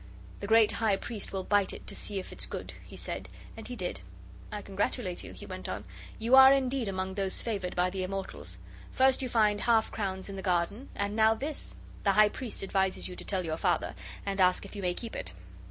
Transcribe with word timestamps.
'The 0.39 0.47
great 0.47 0.71
high 0.71 0.95
priest 0.97 1.31
will 1.31 1.43
bite 1.43 1.71
it 1.71 1.85
to 1.85 1.95
see 1.95 2.17
if 2.17 2.33
it's 2.33 2.47
good,' 2.47 2.73
he 2.83 2.97
said, 2.97 3.29
and 3.55 3.67
he 3.67 3.75
did. 3.75 4.01
'I 4.51 4.63
congratulate 4.63 5.23
you,' 5.23 5.31
he 5.31 5.45
went 5.45 5.69
on; 5.69 5.83
'you 6.17 6.35
are 6.35 6.51
indeed 6.51 6.87
among 6.87 7.13
those 7.13 7.43
favoured 7.43 7.75
by 7.75 7.87
the 7.91 8.01
Immortals. 8.01 8.57
First 8.91 9.21
you 9.21 9.29
find 9.29 9.61
half 9.61 9.91
crowns 9.91 10.27
in 10.27 10.37
the 10.37 10.41
garden, 10.41 10.89
and 10.95 11.15
now 11.15 11.35
this. 11.35 11.75
The 12.03 12.13
high 12.13 12.29
priest 12.29 12.63
advises 12.63 13.07
you 13.07 13.15
to 13.15 13.23
tell 13.23 13.45
your 13.45 13.57
Father, 13.57 13.93
and 14.25 14.41
ask 14.41 14.65
if 14.65 14.75
you 14.75 14.81
may 14.81 14.95
keep 14.95 15.15
it. 15.15 15.33